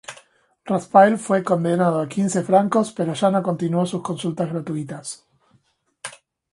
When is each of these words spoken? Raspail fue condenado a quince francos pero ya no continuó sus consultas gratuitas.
Raspail 0.65 1.19
fue 1.19 1.43
condenado 1.43 2.01
a 2.01 2.09
quince 2.09 2.41
francos 2.41 2.91
pero 2.91 3.13
ya 3.13 3.29
no 3.29 3.43
continuó 3.43 3.85
sus 3.85 4.01
consultas 4.01 4.51
gratuitas. 4.51 5.27